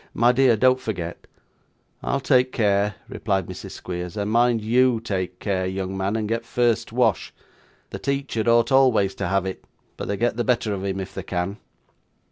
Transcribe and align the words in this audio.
My 0.15 0.31
dear, 0.31 0.57
don't 0.57 0.79
forget.' 0.79 1.27
'I'll 2.01 2.21
take 2.21 2.51
care,' 2.51 2.95
replied 3.07 3.45
Mrs. 3.45 3.69
Squeers; 3.69 4.17
'and 4.17 4.31
mind 4.31 4.59
YOU 4.63 4.99
take 4.99 5.37
care, 5.37 5.67
young 5.67 5.95
man, 5.95 6.15
and 6.15 6.27
get 6.27 6.43
first 6.43 6.91
wash. 6.91 7.31
The 7.91 7.99
teacher 7.99 8.41
ought 8.49 8.71
always 8.71 9.13
to 9.13 9.27
have 9.27 9.45
it; 9.45 9.63
but 9.97 10.07
they 10.07 10.17
get 10.17 10.37
the 10.37 10.43
better 10.43 10.73
of 10.73 10.83
him 10.83 10.99
if 10.99 11.13
they 11.13 11.21
can. 11.21 11.57